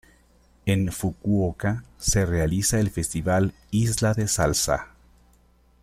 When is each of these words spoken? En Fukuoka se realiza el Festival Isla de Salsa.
En 0.65 0.91
Fukuoka 0.91 1.83
se 1.99 2.25
realiza 2.25 2.79
el 2.79 2.89
Festival 2.89 3.53
Isla 3.69 4.15
de 4.15 4.27
Salsa. 4.27 4.87